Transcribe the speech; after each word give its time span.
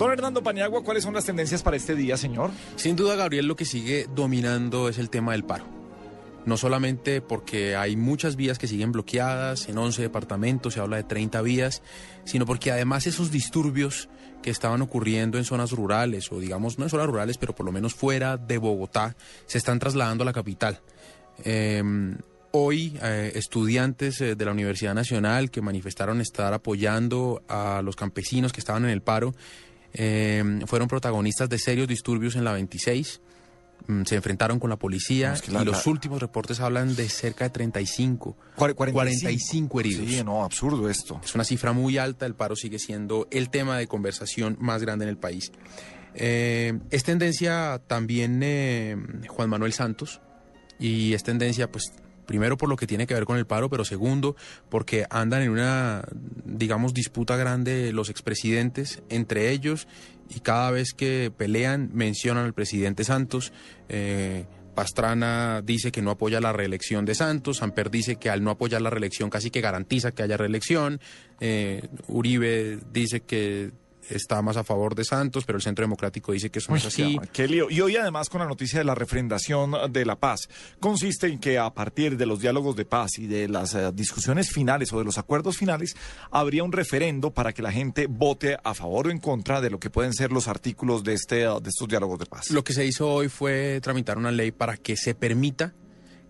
Don 0.00 0.10
Hernando 0.10 0.42
Paniagua, 0.42 0.82
¿cuáles 0.82 1.04
son 1.04 1.12
las 1.12 1.26
tendencias 1.26 1.62
para 1.62 1.76
este 1.76 1.94
día, 1.94 2.16
señor? 2.16 2.50
Sin 2.76 2.96
duda, 2.96 3.16
Gabriel, 3.16 3.46
lo 3.46 3.54
que 3.54 3.66
sigue 3.66 4.06
dominando 4.14 4.88
es 4.88 4.96
el 4.96 5.10
tema 5.10 5.32
del 5.32 5.44
paro. 5.44 5.66
No 6.46 6.56
solamente 6.56 7.20
porque 7.20 7.76
hay 7.76 7.96
muchas 7.96 8.34
vías 8.34 8.58
que 8.58 8.66
siguen 8.66 8.92
bloqueadas, 8.92 9.68
en 9.68 9.76
11 9.76 10.00
departamentos 10.00 10.72
se 10.72 10.80
habla 10.80 10.96
de 10.96 11.02
30 11.02 11.42
vías, 11.42 11.82
sino 12.24 12.46
porque 12.46 12.70
además 12.70 13.06
esos 13.06 13.30
disturbios 13.30 14.08
que 14.42 14.48
estaban 14.48 14.80
ocurriendo 14.80 15.36
en 15.36 15.44
zonas 15.44 15.70
rurales, 15.72 16.32
o 16.32 16.40
digamos 16.40 16.78
no 16.78 16.86
en 16.86 16.90
zonas 16.90 17.06
rurales, 17.06 17.36
pero 17.36 17.54
por 17.54 17.66
lo 17.66 17.72
menos 17.72 17.94
fuera 17.94 18.38
de 18.38 18.56
Bogotá, 18.56 19.16
se 19.44 19.58
están 19.58 19.78
trasladando 19.78 20.22
a 20.22 20.24
la 20.24 20.32
capital. 20.32 20.80
Eh, 21.44 21.82
Hoy, 22.52 22.98
eh, 23.00 23.30
estudiantes 23.36 24.20
eh, 24.20 24.34
de 24.34 24.44
la 24.44 24.50
Universidad 24.50 24.92
Nacional 24.92 25.52
que 25.52 25.62
manifestaron 25.62 26.20
estar 26.20 26.52
apoyando 26.52 27.44
a 27.48 27.80
los 27.84 27.94
campesinos 27.94 28.52
que 28.52 28.58
estaban 28.58 28.82
en 28.82 28.90
el 28.90 29.02
paro 29.02 29.36
eh, 29.94 30.60
fueron 30.66 30.88
protagonistas 30.88 31.48
de 31.48 31.58
serios 31.58 31.88
disturbios 31.88 32.36
en 32.36 32.44
la 32.44 32.52
26. 32.52 33.20
Mm, 33.86 34.02
se 34.04 34.14
enfrentaron 34.16 34.58
con 34.58 34.68
la 34.68 34.76
policía 34.76 35.28
No, 35.28 35.34
es 35.34 35.42
que 35.42 35.52
la- 35.52 35.62
y 35.62 35.64
los 35.64 35.86
la- 35.86 35.92
últimos 35.92 36.20
reportes 36.20 36.60
hablan 36.60 36.94
de 36.94 37.08
cerca 37.08 37.44
de 37.44 37.50
35, 37.50 38.36
Cuare- 38.56 38.74
45 38.74 39.80
heridos. 39.80 40.06
Sí, 40.06 40.22
no, 40.22 40.44
absurdo 40.44 40.90
esto. 40.90 41.18
Es 41.24 41.34
una 41.34 41.44
cifra 41.44 41.72
muy 41.72 41.96
alta, 41.96 42.26
el 42.26 42.34
paro 42.34 42.56
sigue 42.56 42.78
siendo 42.78 43.26
el 43.30 43.48
tema 43.48 43.78
de 43.78 43.86
conversación 43.86 44.56
más 44.60 44.82
grande 44.82 45.06
en 45.06 45.08
el 45.08 45.16
país. 45.16 45.50
Eh, 46.14 46.78
es 46.90 47.04
tendencia 47.04 47.80
también 47.86 48.40
eh, 48.42 48.96
Juan 49.28 49.48
Manuel 49.48 49.72
Santos 49.72 50.20
y 50.78 51.14
es 51.14 51.22
tendencia 51.22 51.70
pues 51.70 51.92
primero 52.30 52.56
por 52.56 52.68
lo 52.68 52.76
que 52.76 52.86
tiene 52.86 53.08
que 53.08 53.14
ver 53.14 53.24
con 53.24 53.38
el 53.38 53.44
paro, 53.44 53.68
pero 53.68 53.84
segundo 53.84 54.36
porque 54.68 55.04
andan 55.10 55.42
en 55.42 55.50
una, 55.50 56.04
digamos, 56.44 56.94
disputa 56.94 57.36
grande 57.36 57.92
los 57.92 58.08
expresidentes 58.08 59.02
entre 59.08 59.50
ellos 59.50 59.88
y 60.32 60.38
cada 60.38 60.70
vez 60.70 60.92
que 60.92 61.32
pelean 61.36 61.90
mencionan 61.92 62.44
al 62.44 62.54
presidente 62.54 63.02
Santos. 63.02 63.52
eh, 63.88 64.44
Pastrana 64.76 65.60
dice 65.60 65.90
que 65.90 66.02
no 66.02 66.12
apoya 66.12 66.40
la 66.40 66.52
reelección 66.52 67.04
de 67.04 67.16
Santos, 67.16 67.56
Samper 67.56 67.90
dice 67.90 68.14
que 68.14 68.30
al 68.30 68.44
no 68.44 68.52
apoyar 68.52 68.80
la 68.80 68.90
reelección 68.90 69.28
casi 69.28 69.50
que 69.50 69.60
garantiza 69.60 70.12
que 70.12 70.22
haya 70.22 70.36
reelección, 70.36 71.00
eh, 71.40 71.88
Uribe 72.06 72.78
dice 72.92 73.22
que 73.22 73.72
está 74.10 74.42
más 74.42 74.56
a 74.56 74.64
favor 74.64 74.94
de 74.94 75.04
Santos, 75.04 75.44
pero 75.44 75.56
el 75.56 75.62
Centro 75.62 75.82
Democrático 75.82 76.32
dice 76.32 76.50
que 76.50 76.58
eso 76.58 76.70
no 76.70 76.76
es 76.76 76.86
así. 76.86 77.18
Qué, 77.22 77.28
qué 77.32 77.48
lío. 77.48 77.70
Y 77.70 77.80
hoy 77.80 77.96
además 77.96 78.28
con 78.28 78.40
la 78.40 78.46
noticia 78.46 78.78
de 78.78 78.84
la 78.84 78.94
refrendación 78.94 79.92
de 79.92 80.04
la 80.04 80.16
paz. 80.16 80.48
Consiste 80.78 81.26
en 81.26 81.38
que 81.38 81.58
a 81.58 81.72
partir 81.72 82.16
de 82.16 82.26
los 82.26 82.40
diálogos 82.40 82.76
de 82.76 82.84
paz 82.84 83.18
y 83.18 83.26
de 83.26 83.48
las 83.48 83.74
eh, 83.74 83.90
discusiones 83.92 84.50
finales 84.50 84.92
o 84.92 84.98
de 84.98 85.04
los 85.04 85.18
acuerdos 85.18 85.56
finales, 85.56 85.96
habría 86.30 86.64
un 86.64 86.72
referendo 86.72 87.32
para 87.32 87.52
que 87.52 87.62
la 87.62 87.72
gente 87.72 88.06
vote 88.08 88.56
a 88.62 88.74
favor 88.74 89.06
o 89.06 89.10
en 89.10 89.18
contra 89.18 89.60
de 89.60 89.70
lo 89.70 89.78
que 89.78 89.90
pueden 89.90 90.12
ser 90.12 90.32
los 90.32 90.48
artículos 90.48 91.04
de, 91.04 91.14
este, 91.14 91.36
de 91.36 91.68
estos 91.68 91.88
diálogos 91.88 92.18
de 92.18 92.26
paz. 92.26 92.50
Lo 92.50 92.64
que 92.64 92.72
se 92.72 92.84
hizo 92.86 93.12
hoy 93.12 93.28
fue 93.28 93.80
tramitar 93.82 94.18
una 94.18 94.30
ley 94.30 94.50
para 94.52 94.76
que 94.76 94.96
se 94.96 95.14
permita 95.14 95.74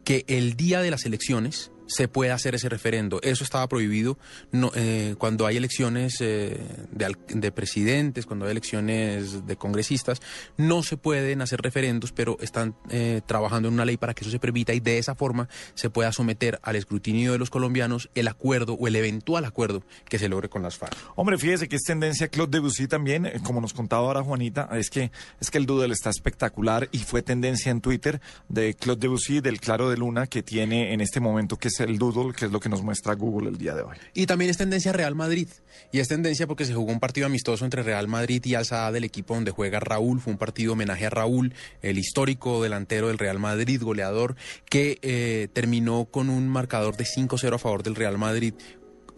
que 0.04 0.24
el 0.28 0.56
día 0.56 0.80
de 0.80 0.90
las 0.90 1.04
elecciones 1.04 1.72
se 1.90 2.08
pueda 2.08 2.34
hacer 2.34 2.54
ese 2.54 2.68
referendo. 2.68 3.20
Eso 3.22 3.44
estaba 3.44 3.68
prohibido 3.68 4.16
no, 4.52 4.70
eh, 4.74 5.16
cuando 5.18 5.46
hay 5.46 5.56
elecciones 5.56 6.20
eh, 6.20 6.58
de, 6.92 7.16
de 7.28 7.52
presidentes, 7.52 8.26
cuando 8.26 8.44
hay 8.46 8.52
elecciones 8.52 9.46
de 9.46 9.56
congresistas, 9.56 10.20
no 10.56 10.82
se 10.82 10.96
pueden 10.96 11.42
hacer 11.42 11.60
referendos, 11.60 12.12
pero 12.12 12.36
están 12.40 12.76
eh, 12.90 13.20
trabajando 13.26 13.68
en 13.68 13.74
una 13.74 13.84
ley 13.84 13.96
para 13.96 14.14
que 14.14 14.22
eso 14.22 14.30
se 14.30 14.38
permita 14.38 14.72
y 14.72 14.80
de 14.80 14.98
esa 14.98 15.14
forma 15.14 15.48
se 15.74 15.90
pueda 15.90 16.12
someter 16.12 16.60
al 16.62 16.76
escrutinio 16.76 17.32
de 17.32 17.38
los 17.38 17.50
colombianos 17.50 18.08
el 18.14 18.28
acuerdo 18.28 18.74
o 18.74 18.86
el 18.86 18.96
eventual 18.96 19.44
acuerdo 19.44 19.82
que 20.08 20.18
se 20.18 20.28
logre 20.28 20.48
con 20.48 20.62
las 20.62 20.78
FARC. 20.78 20.96
Hombre, 21.16 21.38
fíjese 21.38 21.68
que 21.68 21.76
es 21.76 21.82
tendencia 21.82 22.28
Claude 22.28 22.58
Debussy 22.58 22.86
también, 22.86 23.26
eh, 23.26 23.40
como 23.42 23.60
nos 23.60 23.72
contaba 23.72 24.06
ahora 24.06 24.22
Juanita, 24.22 24.68
es 24.72 24.90
que 24.90 25.10
es 25.40 25.50
que 25.50 25.58
el 25.58 25.66
doodle 25.66 25.92
está 25.92 26.10
espectacular 26.10 26.88
y 26.92 26.98
fue 26.98 27.22
tendencia 27.22 27.70
en 27.70 27.80
Twitter 27.80 28.20
de 28.48 28.74
Claude 28.74 29.00
Debussy 29.00 29.40
del 29.40 29.60
Claro 29.60 29.90
de 29.90 29.96
Luna 29.96 30.26
que 30.26 30.42
tiene 30.42 30.92
en 30.92 31.00
este 31.00 31.20
momento 31.20 31.56
que 31.56 31.70
el 31.80 31.98
doodle, 31.98 32.32
que 32.32 32.46
es 32.46 32.52
lo 32.52 32.60
que 32.60 32.68
nos 32.68 32.82
muestra 32.82 33.14
Google 33.14 33.50
el 33.50 33.58
día 33.58 33.74
de 33.74 33.82
hoy. 33.82 33.96
Y 34.14 34.26
también 34.26 34.50
es 34.50 34.56
tendencia 34.56 34.92
Real 34.92 35.14
Madrid. 35.14 35.48
Y 35.92 35.98
es 35.98 36.08
tendencia 36.08 36.46
porque 36.46 36.64
se 36.64 36.74
jugó 36.74 36.92
un 36.92 37.00
partido 37.00 37.26
amistoso 37.26 37.64
entre 37.64 37.82
Real 37.82 38.08
Madrid 38.08 38.44
y 38.44 38.54
Alzada 38.54 38.92
del 38.92 39.04
equipo 39.04 39.34
donde 39.34 39.50
juega 39.50 39.80
Raúl. 39.80 40.20
Fue 40.20 40.32
un 40.32 40.38
partido 40.38 40.74
homenaje 40.74 41.06
a 41.06 41.10
Raúl, 41.10 41.54
el 41.82 41.98
histórico 41.98 42.62
delantero 42.62 43.08
del 43.08 43.18
Real 43.18 43.38
Madrid, 43.38 43.82
goleador, 43.82 44.36
que 44.68 44.98
eh, 45.02 45.48
terminó 45.52 46.06
con 46.06 46.30
un 46.30 46.48
marcador 46.48 46.96
de 46.96 47.04
5-0 47.04 47.54
a 47.54 47.58
favor 47.58 47.82
del 47.82 47.94
Real 47.94 48.18
Madrid. 48.18 48.54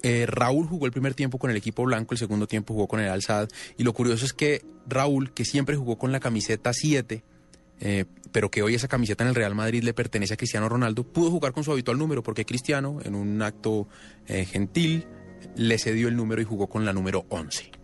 Eh, 0.02 0.26
Raúl 0.26 0.66
jugó 0.66 0.86
el 0.86 0.92
primer 0.92 1.14
tiempo 1.14 1.38
con 1.38 1.50
el 1.50 1.56
equipo 1.56 1.84
blanco, 1.84 2.14
el 2.14 2.18
segundo 2.18 2.46
tiempo 2.46 2.74
jugó 2.74 2.88
con 2.88 3.00
el 3.00 3.08
Alzad. 3.08 3.48
Y 3.76 3.84
lo 3.84 3.92
curioso 3.92 4.24
es 4.24 4.32
que 4.32 4.64
Raúl, 4.86 5.32
que 5.32 5.44
siempre 5.44 5.76
jugó 5.76 5.96
con 5.96 6.12
la 6.12 6.20
camiseta 6.20 6.72
7, 6.72 7.22
eh, 7.84 8.04
pero 8.30 8.48
que 8.48 8.62
hoy 8.62 8.76
esa 8.76 8.86
camiseta 8.86 9.24
en 9.24 9.28
el 9.28 9.34
Real 9.34 9.56
Madrid 9.56 9.82
le 9.82 9.92
pertenece 9.92 10.34
a 10.34 10.36
Cristiano 10.36 10.68
Ronaldo, 10.68 11.02
pudo 11.02 11.30
jugar 11.30 11.52
con 11.52 11.64
su 11.64 11.72
habitual 11.72 11.98
número 11.98 12.22
porque 12.22 12.46
Cristiano, 12.46 12.98
en 13.04 13.16
un 13.16 13.42
acto 13.42 13.88
eh, 14.28 14.44
gentil, 14.44 15.06
le 15.56 15.78
cedió 15.78 16.06
el 16.06 16.16
número 16.16 16.40
y 16.40 16.44
jugó 16.44 16.68
con 16.68 16.84
la 16.84 16.92
número 16.92 17.26
11. 17.28 17.81